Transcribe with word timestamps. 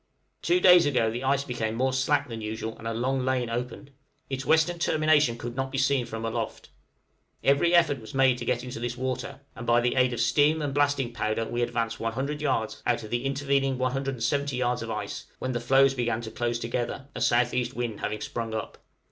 Two 0.41 0.59
days 0.59 0.87
ago 0.87 1.11
the 1.11 1.23
ice 1.23 1.43
became 1.43 1.75
more 1.75 1.93
slack 1.93 2.27
than 2.27 2.41
usual, 2.41 2.75
and 2.79 2.87
a 2.87 2.91
long 2.95 3.23
lane 3.23 3.51
opened; 3.51 3.91
its 4.31 4.43
western 4.47 4.79
termination 4.79 5.37
could 5.37 5.55
not 5.55 5.71
be 5.71 5.77
seen 5.77 6.07
from 6.07 6.25
aloft. 6.25 6.69
Every 7.43 7.75
effort 7.75 8.01
was 8.01 8.15
made 8.15 8.39
to 8.39 8.45
get 8.45 8.63
into 8.63 8.79
this 8.79 8.97
water, 8.97 9.41
and 9.55 9.67
by 9.67 9.79
the 9.79 9.93
aid 9.93 10.11
of 10.11 10.19
steam 10.19 10.59
and 10.59 10.73
blasting 10.73 11.13
powder 11.13 11.45
we 11.45 11.61
advanced 11.61 11.99
100 11.99 12.41
yards 12.41 12.81
out 12.87 13.03
of 13.03 13.11
the 13.11 13.25
intervening 13.25 13.77
170 13.77 14.55
yards 14.55 14.81
of 14.81 14.89
ice, 14.89 15.27
when 15.37 15.51
the 15.51 15.59
floes 15.59 15.93
began 15.93 16.19
to 16.21 16.31
close 16.31 16.57
together, 16.57 17.05
a 17.15 17.19
S.E. 17.19 17.71
wind 17.75 17.99
having 17.99 18.21
sprung 18.21 18.55
up. 18.55 18.79